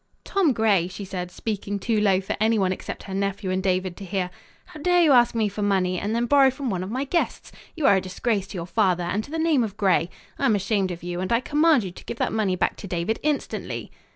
"Tom 0.23 0.51
Gray," 0.51 0.87
she 0.87 1.05
said, 1.05 1.29
speaking 1.29 1.77
too 1.77 2.01
low 2.01 2.19
for 2.19 2.35
anyone 2.41 2.71
except 2.71 3.03
her 3.03 3.13
nephew 3.13 3.51
and 3.51 3.61
David 3.61 3.95
to 3.97 4.03
hear, 4.03 4.31
"how 4.65 4.79
dare 4.81 5.03
you 5.03 5.11
ask 5.11 5.35
me 5.35 5.47
for 5.47 5.61
money 5.61 5.99
and 5.99 6.15
then 6.15 6.25
borrow 6.25 6.49
from 6.49 6.71
one 6.71 6.81
of 6.83 6.89
my 6.89 7.03
guests? 7.03 7.51
You 7.75 7.85
are 7.85 7.97
a 7.97 8.01
disgrace 8.01 8.47
to 8.47 8.57
your 8.57 8.65
father, 8.65 9.03
and 9.03 9.23
to 9.23 9.29
the 9.29 9.37
name 9.37 9.63
of 9.63 9.77
Gray! 9.77 10.09
I 10.39 10.45
am 10.45 10.55
ashamed 10.55 10.89
of 10.89 11.03
you 11.03 11.19
and 11.19 11.31
I 11.31 11.39
command 11.39 11.83
you 11.83 11.91
to 11.91 12.05
give 12.05 12.17
that 12.17 12.33
money 12.33 12.55
back 12.55 12.77
to 12.77 12.87
David 12.87 13.19
instantly." 13.21 13.91